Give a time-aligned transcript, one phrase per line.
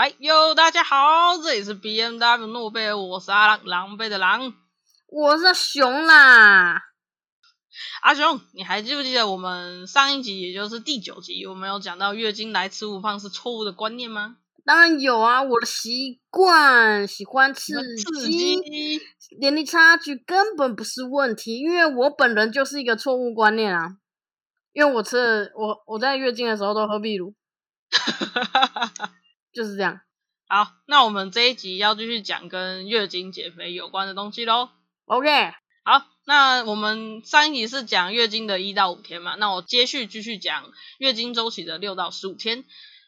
[0.00, 4.54] 哎呦，大家好，这里是 B M W 诺贝尔，我是阿狼，狼狈的狼。
[5.06, 6.84] 我是熊啦，
[8.00, 14.38] 阿熊，你还记不记得我们上一集，也就是第九集，我们有讲到月经来吃不胖是错误的观念吗？
[14.64, 18.56] 当然有啊，我的习惯喜欢刺刺激，
[19.38, 23.98] 年龄差距根本不是问题，因为我本人就是一个错误观念啊。
[24.72, 27.34] 因为我吃了，我我在月经的时候都喝秘鲁，
[29.52, 30.00] 就是这样。
[30.48, 34.68] 好，那我们这一集要继续讲跟月经减肥有关的东西喽。
[35.04, 35.28] OK，
[35.84, 42.64] 好，那我们上一集是讲月经的一到五天嘛，那我接续继续讲月经周期的六到十五天，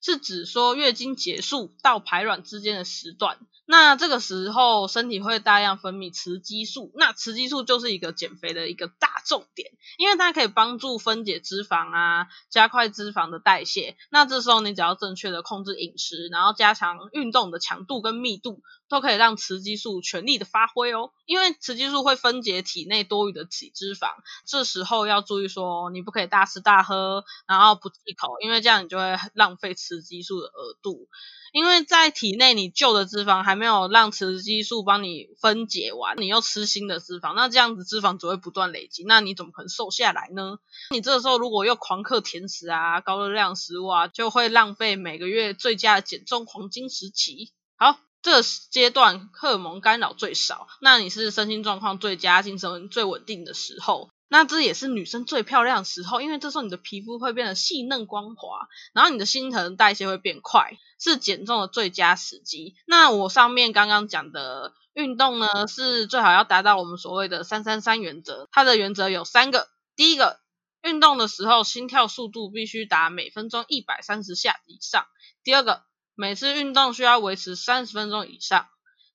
[0.00, 3.38] 是指说月经结束到排卵之间的时段。
[3.68, 13.96] 那这个时候身体会大量分泌雌激素，那雌激素就是一个减肥的一个大重点，因为它可以帮助分解脂肪啊，加快脂肪的代谢。
[14.08, 21.10] 那这时候你只要正确的控制饮食，然后加强运动的强度跟密度，都可以让雌激素全力的发挥哦。
[21.24, 24.10] 因为雌激素会分解体内多余的体脂肪，
[24.46, 31.08] 这时候要注意说，你不可以大吃大喝，然后不忌口，因为这样你就会浪费雌激素的额度。
[31.52, 40.58] 因为在体内你旧的脂肪还没有让雌激素帮你分解完，你又吃新的脂肪，那这样子脂肪只会不断累积，那你怎么可能瘦下来呢？
[40.90, 47.52] 你这个时候如果又狂嗑甜食啊、高热量食物啊，就会浪费每个月最佳的减重黄金时期。
[47.76, 54.10] 好，这个阶段荷尔蒙干扰最少，那你是身心状况最佳、精神最稳定的时候。
[54.28, 62.74] 那这也是女生最漂亮的时候，因为这时候你的皮肤会变得细嫩光滑，然后你的新陈代谢会变快，是减重的最佳时机。
[62.86, 69.68] 那我上面刚刚讲的运动呢，是最好要达到我们所谓的三三三原则，它的原则有三个。
[69.94, 70.40] 第一个，
[70.82, 75.04] 运动的时候心跳速度必须达每分钟一百三十下以上；
[75.44, 75.82] 第二个，
[76.14, 78.66] 每次运动需要维持三十分钟以上；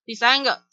[0.05, 0.63] 第三个，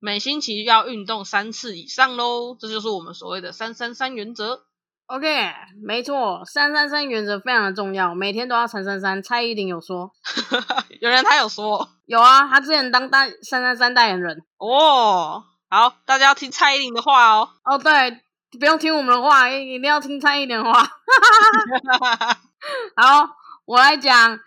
[0.00, 4.64] 每星期要运动三次以上喽，这就是我们所谓的三三三原则。
[5.06, 5.26] OK，
[5.82, 9.22] 没错，三三三原则非常的重要，每天都要三三三。
[9.22, 10.12] 蔡依林有说，
[11.00, 14.44] 有人他有说有啊，他之前当代三三三代言人。
[14.58, 17.48] 哦，好，大家要听蔡依林的话哦。
[17.64, 18.20] 哦，对，
[18.60, 20.82] 不用听我们的话，一一定要听蔡依林的话。
[22.94, 23.30] 好，
[23.64, 24.38] 我来讲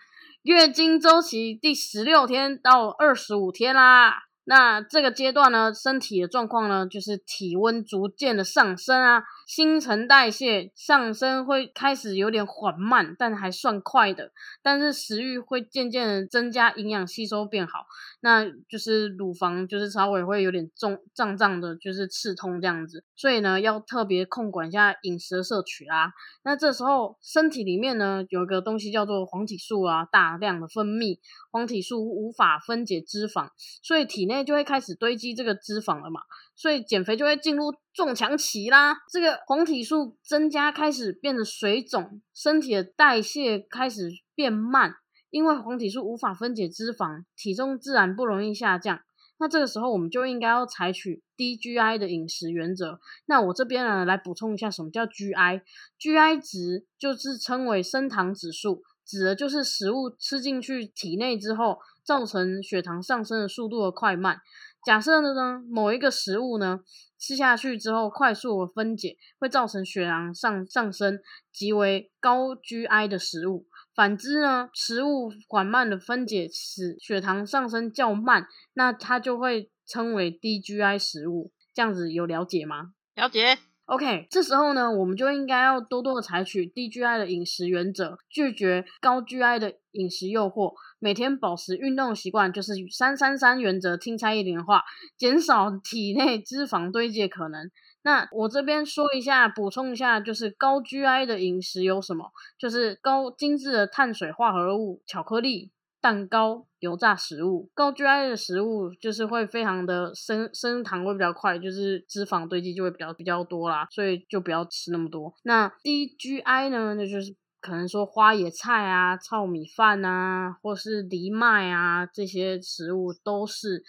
[0.44, 4.22] 月经周期第十六天到二十五天啦。
[4.44, 14.32] 那这个阶段呢，身体的状况呢，就是体温逐渐的上升啊，新陈代谢上升会开始有点缓慢，但还算快的。
[14.62, 17.86] 但是食欲会渐渐的增加，营养吸收变好，
[18.20, 23.04] 那就是乳房就是稍微会有点重胀胀的，就是刺痛这样子。
[23.14, 26.12] 所以呢，要特别控管一下饮食的摄取啦。
[26.42, 31.18] 那这时候身体里面呢，有个东西叫做黄体素啊，大量的分泌，
[31.52, 33.48] 黄体素无法分解脂肪，
[33.82, 36.20] 所以体内就会开始堆积这个脂肪了嘛，
[36.54, 38.96] 所以减肥就会进入撞墙期啦。
[39.10, 44.94] 这个黄体素增加开始变得水肿，身体的代谢开始变慢，
[45.30, 49.00] 因为黄体素无法分解脂肪，体重自然不容易下降。
[49.38, 53.00] 那这个时候我们就应该要采取低 GI 的饮食原则。
[53.26, 64.40] 那我这边呢来补充一下，什么叫 GI？GI 值就是称为升糖指数，指的就是食物吃进去体内之后，造成血糖上升的速度的快慢。
[64.84, 66.80] 假设呢某一个食物呢
[67.16, 71.20] 吃下去之后快速的分解，会造成血糖上上升，
[71.52, 73.66] 即为高 GI 的食物。
[73.94, 81.52] 反之呢，食物缓慢的分解使血糖上升较慢，那它就会称为低 GI 食物。
[81.74, 82.94] 这样子有了解吗？
[83.14, 94.82] 了解，OK，这时候呢，我们就应该要多多的采取低 GI 的饮食原则，拒绝高 GI 的饮食诱惑，每天保持运动习惯，就是三三三原则，听蔡依林的话，
[95.18, 97.70] 减少体内脂肪堆积可能。
[98.02, 102.30] 那我这边说一下，补充一下，就是高 GI 的饮食有什么？
[102.58, 105.70] 就是高精致的碳水化合物、巧克力、
[106.02, 107.70] 蛋糕、油炸食物。
[107.72, 115.32] 高 GI 的食物就是会非常的升升糖会比较快，就是脂肪堆积就会比较比较多啦，所以就不要吃那么多。
[115.44, 123.84] 那低 GI 呢，那就是可能说花野菜啊、糙米饭啊，或是藜麦啊这些食物都是。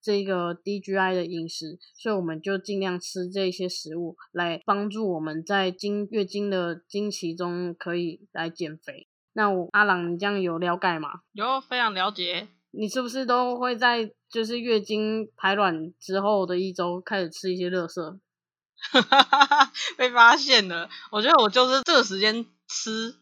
[0.00, 9.07] 这个低 GI 的饮食，所以我们就尽量吃这些食物来帮助我们在经月经的经期中可以来减肥。
[9.38, 11.20] 那我阿朗，你这样有了解吗？
[11.32, 12.48] 有非常了解。
[12.72, 18.18] 你是不是都会在就是月经排卵之后的一周开始吃一些垃圾？
[19.96, 23.14] 被发现了，我觉得我就是这个时间吃，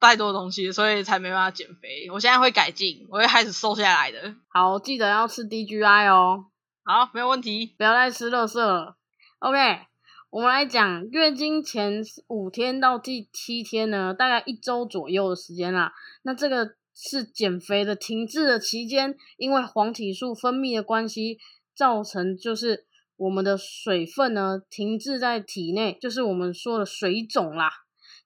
[0.00, 2.10] 太多东西，所以才没办法减肥。
[2.10, 4.34] 我现在会改进，我会开始瘦下来的。
[4.48, 6.46] 好，记得要吃 DGI 哦。
[6.82, 7.76] 好，没有问题。
[7.78, 8.96] 不要再吃垃圾了。
[9.38, 9.86] OK，
[10.30, 15.92] 我们来讲月经前五天到第七天呢，大概一周左右的时间啦。
[16.22, 21.38] 那这个是减肥的停滞的期间，因为黄体素分泌的关系，
[21.74, 22.86] 造成就是
[23.16, 27.68] 我们的水分呢停滞在体内，就是我们说的水肿啦。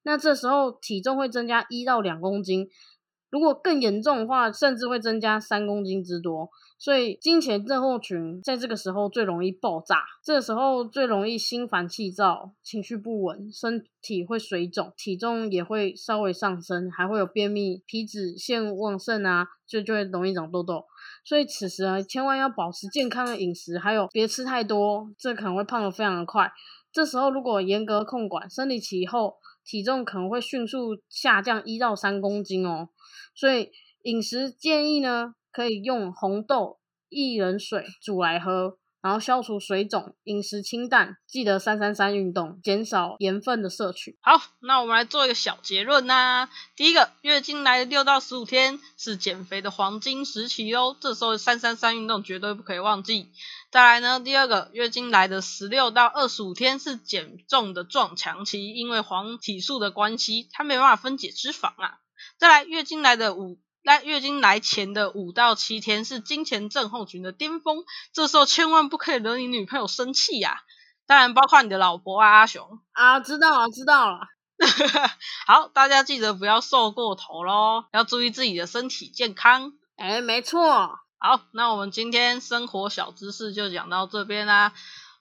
[0.02, 2.68] 那这时候体重会增加一到两公斤，
[3.34, 6.48] 如果更严重的话，甚至会增加三公斤之多。
[6.78, 20.84] 所以经前症候群在这个时候最容易爆炸，这个时候最容易心烦气躁、情绪不稳、身体会水肿、体重也会稍微上升，还会有便秘、皮脂腺旺盛啊，就就会容易长痘痘。
[21.25, 26.52] 所以此时啊，千万要保持健康的饮食，还有别吃太多，这可能会胖得非常的快。
[26.94, 29.35] 这时候如果严格控管，生理期后。
[29.67, 32.91] 体重可能会迅速下降一到三公斤哦，
[33.35, 33.70] 所以
[34.02, 40.16] 饮食建议呢，可以用红豆、薏仁水煮来喝，然后消除水肿。
[40.24, 44.18] 饮食清淡，记得三三三运动，减少盐分的摄取。
[44.22, 46.48] 好，那我们来做一个小结论呐。
[46.74, 53.30] 第一个，月经来的六到十五天是减肥的黄金时期哦，这时候三三三运动绝对不可以忘记。
[53.70, 61.98] 再来呢，第二个月经来的十六到二十五天是减重的撞墙期，因为黄体素的关系，它没办法分解脂肪啊。
[62.38, 67.84] 再来，月经来的五来月经来前的五到七天是金钱症候群的巅峰，
[68.14, 70.62] 这时候千万不可以惹你女朋友生气呀。
[71.06, 74.20] 当然，包括你的老婆啊，阿雄啊，知道了，知道了。
[75.46, 79.75] 好，大家记得不要瘦过头喽，要注意自己的身体健康。
[79.96, 80.98] 哎，没错。
[81.19, 84.72] 好，那我们今天生活小知识就讲到这边啦。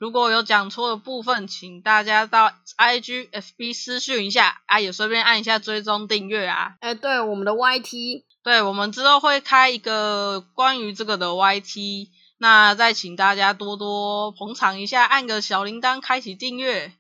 [0.04, 6.76] 如果有讲错的部分，请大家到 I G F B 私讯一下啊，也顺便按一下追踪订阅啊。
[6.82, 16.92] 哎，对，我们的 Y T，对，我们之后会开一个关于这个的 Y T，那再请大家多多捧场一下，按个小铃铛，开启订阅。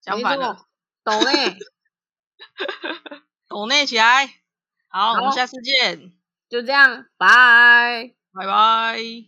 [0.00, 0.66] 讲反了，
[1.02, 1.58] 抖内，
[3.50, 4.32] 抖内起来。
[4.86, 6.12] 好，我们下次见。
[6.48, 8.12] 就这样，拜。
[8.32, 9.00] 拜拜。